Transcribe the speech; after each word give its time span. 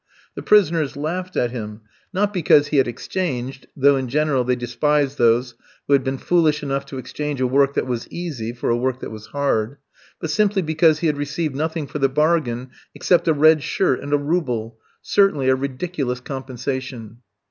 The 0.33 0.41
prisoners 0.41 0.97
laughed 0.97 1.37
at 1.37 1.51
him, 1.51 1.81
not 2.11 2.33
because 2.33 2.69
he 2.69 2.77
had 2.77 2.87
exchanged 2.87 3.67
though 3.77 3.97
in 3.97 4.09
general 4.09 4.43
they 4.43 4.55
despised 4.55 5.19
those 5.19 5.53
who 5.85 5.93
had 5.93 6.03
been 6.03 6.17
foolish 6.17 6.63
enough 6.63 6.87
to 6.87 6.97
exchange 6.97 7.39
a 7.39 7.45
work 7.45 7.75
that 7.75 7.85
was 7.85 8.07
easy 8.09 8.51
for 8.51 8.71
a 8.71 8.75
work 8.75 9.01
that 9.01 9.11
was 9.11 9.27
hard 9.27 9.77
but 10.19 10.31
simply 10.31 10.63
because 10.63 11.01
he 11.01 11.05
had 11.05 11.17
received 11.17 11.55
nothing 11.55 11.85
for 11.85 11.99
the 11.99 12.09
bargain 12.09 12.71
except 12.95 13.27
a 13.27 13.33
red 13.33 13.61
shirt 13.61 13.99
and 14.01 14.11
a 14.11 14.17
rouble 14.17 14.79
certainly 15.03 15.49
a 15.49 15.55
ridiculous 15.55 16.19
compensation. 16.19 17.17